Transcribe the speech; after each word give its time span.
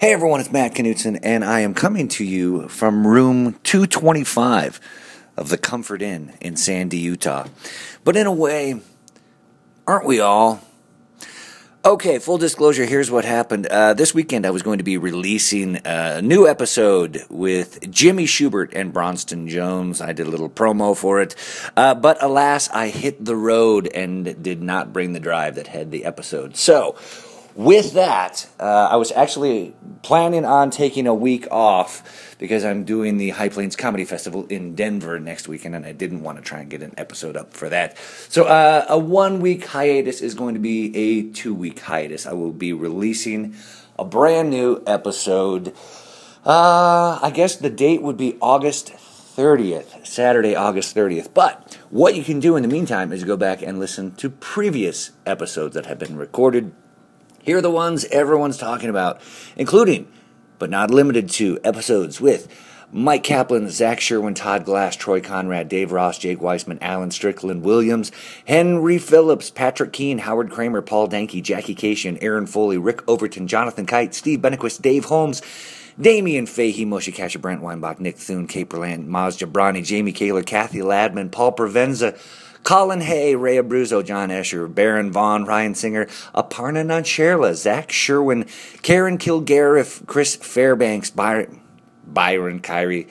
Hey 0.00 0.12
everyone, 0.12 0.38
it's 0.38 0.52
Matt 0.52 0.74
Knutson, 0.74 1.18
and 1.24 1.44
I 1.44 1.58
am 1.58 1.74
coming 1.74 2.06
to 2.06 2.24
you 2.24 2.68
from 2.68 3.04
room 3.04 3.58
225 3.64 4.78
of 5.36 5.48
the 5.48 5.58
Comfort 5.58 6.02
Inn 6.02 6.34
in 6.40 6.56
Sandy, 6.56 6.98
Utah. 6.98 7.48
But 8.04 8.16
in 8.16 8.28
a 8.28 8.32
way, 8.32 8.80
aren't 9.88 10.06
we 10.06 10.20
all? 10.20 10.60
Okay, 11.84 12.20
full 12.20 12.38
disclosure, 12.38 12.84
here's 12.84 13.10
what 13.10 13.24
happened. 13.24 13.66
Uh, 13.66 13.92
this 13.92 14.14
weekend, 14.14 14.46
I 14.46 14.50
was 14.50 14.62
going 14.62 14.78
to 14.78 14.84
be 14.84 14.98
releasing 14.98 15.80
a 15.84 16.22
new 16.22 16.46
episode 16.46 17.24
with 17.28 17.90
Jimmy 17.90 18.26
Schubert 18.26 18.72
and 18.74 18.92
Bronston 18.92 19.48
Jones. 19.48 20.00
I 20.00 20.12
did 20.12 20.28
a 20.28 20.30
little 20.30 20.48
promo 20.48 20.96
for 20.96 21.20
it. 21.20 21.34
Uh, 21.76 21.96
but 21.96 22.22
alas, 22.22 22.70
I 22.70 22.90
hit 22.90 23.24
the 23.24 23.34
road 23.34 23.88
and 23.92 24.40
did 24.40 24.62
not 24.62 24.92
bring 24.92 25.12
the 25.12 25.18
drive 25.18 25.56
that 25.56 25.66
had 25.66 25.90
the 25.90 26.04
episode. 26.04 26.56
So, 26.56 26.94
with 27.58 27.94
that, 27.94 28.48
uh, 28.60 28.88
I 28.88 28.94
was 28.94 29.10
actually 29.10 29.74
planning 30.02 30.44
on 30.44 30.70
taking 30.70 31.08
a 31.08 31.12
week 31.12 31.48
off 31.50 32.36
because 32.38 32.64
I'm 32.64 32.84
doing 32.84 33.16
the 33.16 33.30
High 33.30 33.48
Plains 33.48 33.74
Comedy 33.74 34.04
Festival 34.04 34.46
in 34.46 34.76
Denver 34.76 35.18
next 35.18 35.48
weekend, 35.48 35.74
and 35.74 35.84
I 35.84 35.90
didn't 35.90 36.22
want 36.22 36.38
to 36.38 36.44
try 36.44 36.60
and 36.60 36.70
get 36.70 36.82
an 36.82 36.94
episode 36.96 37.36
up 37.36 37.52
for 37.52 37.68
that. 37.68 37.98
So, 38.28 38.44
uh, 38.44 38.86
a 38.88 38.96
one 38.96 39.40
week 39.40 39.66
hiatus 39.66 40.20
is 40.20 40.36
going 40.36 40.54
to 40.54 40.60
be 40.60 40.96
a 40.96 41.22
two 41.32 41.52
week 41.52 41.80
hiatus. 41.80 42.26
I 42.28 42.32
will 42.32 42.52
be 42.52 42.72
releasing 42.72 43.56
a 43.98 44.04
brand 44.04 44.50
new 44.50 44.80
episode. 44.86 45.74
Uh, 46.46 47.18
I 47.20 47.32
guess 47.34 47.56
the 47.56 47.70
date 47.70 48.02
would 48.02 48.16
be 48.16 48.38
August 48.40 48.92
30th, 48.92 50.06
Saturday, 50.06 50.54
August 50.54 50.94
30th. 50.94 51.34
But 51.34 51.76
what 51.90 52.14
you 52.14 52.22
can 52.22 52.38
do 52.38 52.54
in 52.54 52.62
the 52.62 52.68
meantime 52.68 53.12
is 53.12 53.24
go 53.24 53.36
back 53.36 53.62
and 53.62 53.80
listen 53.80 54.14
to 54.14 54.30
previous 54.30 55.10
episodes 55.26 55.74
that 55.74 55.86
have 55.86 55.98
been 55.98 56.16
recorded 56.16 56.72
here 57.48 57.56
are 57.56 57.62
the 57.62 57.70
ones 57.70 58.04
everyone's 58.10 58.58
talking 58.58 58.90
about, 58.90 59.22
including, 59.56 60.06
but 60.58 60.68
not 60.68 60.90
limited 60.90 61.30
to, 61.30 61.58
episodes 61.64 62.20
with 62.20 62.46
Mike 62.92 63.24
Kaplan, 63.24 63.70
Zach 63.70 64.00
Sherwin, 64.00 64.34
Todd 64.34 64.66
Glass, 64.66 64.96
Troy 64.96 65.22
Conrad, 65.22 65.66
Dave 65.70 65.90
Ross, 65.90 66.18
Jake 66.18 66.42
Weissman, 66.42 66.78
Alan 66.82 67.10
Strickland, 67.10 67.62
Williams, 67.62 68.12
Henry 68.44 68.98
Phillips, 68.98 69.48
Patrick 69.48 69.94
Keene, 69.94 70.18
Howard 70.18 70.50
Kramer, 70.50 70.82
Paul 70.82 71.06
Danke, 71.06 71.42
Jackie 71.42 71.74
Kashian, 71.74 72.18
Aaron 72.20 72.46
Foley, 72.46 72.76
Rick 72.76 73.02
Overton, 73.08 73.46
Jonathan 73.46 73.86
Kite, 73.86 74.14
Steve 74.14 74.40
Benequist, 74.40 74.82
Dave 74.82 75.06
Holmes, 75.06 75.40
Damian 75.98 76.44
Fahey, 76.44 76.84
Moshe 76.84 77.14
Kasher, 77.14 77.40
Brent 77.40 77.62
Weinbach, 77.62 77.98
Nick 77.98 78.18
Thune, 78.18 78.46
Caperland, 78.46 79.06
Maz 79.06 79.38
Jobrani, 79.38 79.82
Jamie 79.82 80.12
Kaler, 80.12 80.42
Kathy 80.42 80.80
Ladman, 80.80 81.32
Paul 81.32 81.52
Provenza, 81.56 82.14
Colin 82.64 83.00
Hay, 83.00 83.34
Ray 83.34 83.56
Abruzzo, 83.56 84.04
John 84.04 84.28
Escher, 84.28 84.72
Baron 84.72 85.10
Vaughn, 85.10 85.44
Ryan 85.44 85.74
Singer, 85.74 86.06
Aparna 86.34 86.84
Nancherla, 86.84 87.54
Zach 87.54 87.90
Sherwin, 87.90 88.46
Karen 88.82 89.18
Kilgariff, 89.18 90.06
Chris 90.06 90.36
Fairbanks, 90.36 91.10
Byron, 91.10 91.60
Byron 92.06 92.60
Kyrie, 92.60 93.06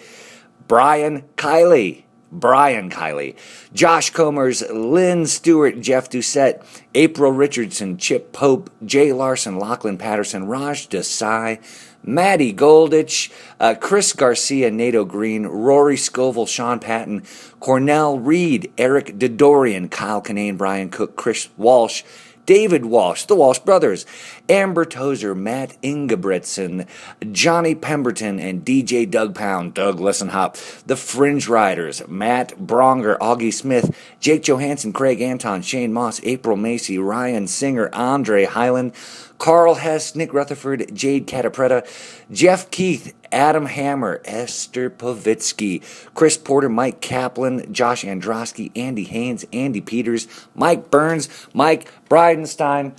Brian 0.67 1.23
Kiley, 1.37 2.03
Brian 2.31 2.89
Kiley, 2.89 3.35
Josh 3.73 4.09
Comers, 4.09 4.61
Lynn 4.69 5.25
Stewart, 5.25 5.79
Jeff 5.79 6.09
Doucette, 6.09 6.63
April 6.95 7.31
Richardson, 7.31 7.97
Chip 7.97 8.33
Pope, 8.33 8.69
Jay 8.85 9.13
Larson, 9.13 9.57
Lachlan 9.57 9.97
Patterson, 9.97 10.47
Raj 10.47 10.89
Desai, 10.89 11.59
Maddie 12.03 12.53
Goldich, 12.53 13.31
uh, 13.59 13.75
Chris 13.75 14.13
Garcia, 14.13 14.71
Nato 14.71 15.03
Green, 15.03 15.45
Rory 15.45 15.97
Scoville, 15.97 16.45
Sean 16.45 16.79
Patton, 16.79 17.23
Cornell 17.59 18.17
Reed, 18.19 18.71
Eric 18.77 19.17
Dodorian, 19.17 19.91
Kyle 19.91 20.21
Kinane, 20.21 20.57
Brian 20.57 20.89
Cook, 20.89 21.15
Chris 21.15 21.49
Walsh, 21.57 22.03
David 22.47 22.85
Walsh, 22.85 23.25
the 23.25 23.35
Walsh 23.35 23.59
brothers, 23.59 24.05
Amber 24.47 24.85
Tozer, 24.85 25.35
Matt 25.35 25.79
Ingebretson, 25.83 26.87
Johnny 27.33 27.75
Pemberton, 27.75 28.39
and 28.39 28.63
DJ 28.63 29.09
Doug 29.11 29.35
Pound, 29.35 29.73
Doug 29.73 29.99
Hop, 29.99 30.55
the 30.85 30.95
Fringe 30.95 31.49
Riders, 31.49 32.07
Matt 32.07 32.57
Braunger, 32.57 33.17
Augie 33.19 33.53
Smith, 33.53 33.93
Jake 34.21 34.43
Johansson, 34.43 34.93
Craig 34.93 35.19
Anton, 35.19 35.61
Shane 35.61 35.91
Moss, 35.91 36.21
April 36.23 36.55
Macie, 36.55 37.05
Ryan 37.05 37.47
Singer, 37.47 37.89
Andre 37.91 38.45
Highland, 38.45 38.93
Carl 39.39 39.75
Hess, 39.75 40.15
Nick 40.15 40.33
Rutherford, 40.33 40.95
Jade 40.95 41.27
Catta-Preta, 41.27 41.85
Jeff 42.31 42.71
Keith, 42.71 43.13
Adam 43.31 43.65
Hammer, 43.65 44.21
Esther 44.25 44.89
Povitsky, 44.89 45.83
Chris 46.13 46.37
Porter, 46.37 46.69
Mike 46.69 47.01
Kaplan, 47.01 47.73
Josh 47.73 48.03
Androsky, 48.03 48.71
Andy 48.75 49.03
Haynes, 49.03 49.45
Andy 49.53 49.81
Peters, 49.81 50.27
Mike 50.55 50.89
Burns, 50.91 51.29
Mike 51.53 51.91
Bridenstine. 52.09 52.97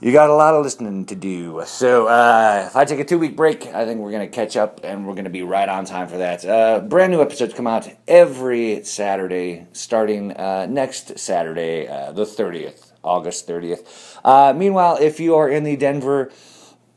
You 0.00 0.12
got 0.12 0.30
a 0.30 0.34
lot 0.34 0.54
of 0.54 0.64
listening 0.64 1.04
to 1.06 1.14
do. 1.14 1.62
So, 1.66 2.06
uh, 2.06 2.64
if 2.68 2.74
I 2.74 2.86
take 2.86 3.00
a 3.00 3.04
two 3.04 3.18
week 3.18 3.36
break, 3.36 3.66
I 3.66 3.84
think 3.84 4.00
we're 4.00 4.10
going 4.10 4.26
to 4.26 4.34
catch 4.34 4.56
up 4.56 4.80
and 4.82 5.06
we're 5.06 5.12
going 5.12 5.24
to 5.24 5.30
be 5.30 5.42
right 5.42 5.68
on 5.68 5.84
time 5.84 6.08
for 6.08 6.16
that. 6.16 6.42
Uh, 6.42 6.80
brand 6.80 7.12
new 7.12 7.20
episodes 7.20 7.52
come 7.52 7.66
out 7.66 7.86
every 8.08 8.82
Saturday, 8.82 9.66
starting 9.72 10.32
uh, 10.32 10.66
next 10.70 11.18
Saturday, 11.18 11.86
uh, 11.86 12.12
the 12.12 12.24
30th. 12.24 12.90
August 13.02 13.48
30th. 13.48 14.18
Uh, 14.24 14.52
meanwhile, 14.52 14.98
if 15.00 15.20
you 15.20 15.34
are 15.34 15.48
in 15.48 15.64
the 15.64 15.76
Denver 15.76 16.30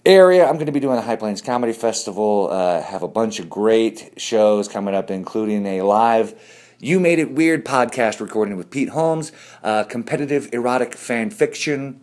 area, 0.05 0.45
I'm 0.45 0.55
going 0.55 0.65
to 0.65 0.71
be 0.71 0.79
doing 0.79 0.95
the 0.95 1.01
High 1.01 1.15
Plains 1.15 1.41
Comedy 1.41 1.73
Festival. 1.73 2.49
Uh, 2.51 2.81
have 2.81 3.03
a 3.03 3.07
bunch 3.07 3.39
of 3.39 3.49
great 3.49 4.13
shows 4.17 4.67
coming 4.67 4.95
up, 4.95 5.09
including 5.09 5.65
a 5.65 5.81
live 5.81 6.33
You 6.79 6.99
Made 6.99 7.19
It 7.19 7.31
Weird 7.31 7.65
podcast 7.65 8.19
recording 8.19 8.57
with 8.57 8.69
Pete 8.69 8.89
Holmes, 8.89 9.31
uh, 9.63 9.83
competitive 9.85 10.49
erotic 10.53 10.95
fan 10.95 11.29
fiction. 11.29 12.01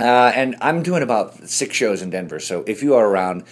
Uh, 0.00 0.32
and 0.34 0.56
I'm 0.60 0.82
doing 0.82 1.02
about 1.02 1.48
six 1.48 1.76
shows 1.76 2.02
in 2.02 2.10
Denver, 2.10 2.40
so 2.40 2.64
if 2.66 2.82
you 2.82 2.94
are 2.94 3.06
around, 3.06 3.44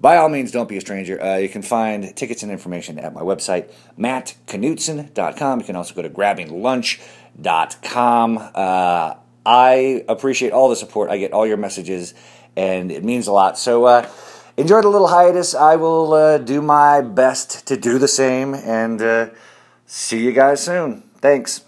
by 0.00 0.16
all 0.16 0.28
means, 0.28 0.52
don't 0.52 0.68
be 0.68 0.76
a 0.76 0.80
stranger. 0.80 1.20
Uh, 1.20 1.38
you 1.38 1.48
can 1.48 1.62
find 1.62 2.14
tickets 2.14 2.42
and 2.42 2.52
information 2.52 2.98
at 2.98 3.12
my 3.12 3.22
website, 3.22 3.72
mattknutson.com. 3.98 5.60
You 5.60 5.66
can 5.66 5.76
also 5.76 5.94
go 5.94 6.02
to 6.02 6.10
grabbinglunch.com. 6.10 8.50
Uh, 8.54 9.14
I 9.44 10.04
appreciate 10.08 10.52
all 10.52 10.68
the 10.68 10.76
support. 10.76 11.10
I 11.10 11.16
get 11.16 11.32
all 11.32 11.46
your 11.46 11.56
messages, 11.56 12.14
and 12.58 12.90
it 12.90 13.04
means 13.04 13.28
a 13.28 13.32
lot. 13.32 13.58
So, 13.58 13.84
uh, 13.84 14.08
enjoy 14.56 14.82
the 14.82 14.88
little 14.88 15.06
hiatus. 15.08 15.54
I 15.54 15.76
will 15.76 16.12
uh, 16.12 16.38
do 16.38 16.60
my 16.60 17.00
best 17.00 17.66
to 17.68 17.76
do 17.76 17.98
the 17.98 18.08
same, 18.08 18.54
and 18.54 19.00
uh, 19.00 19.30
see 19.86 20.24
you 20.24 20.32
guys 20.32 20.62
soon. 20.62 21.02
Thanks. 21.20 21.67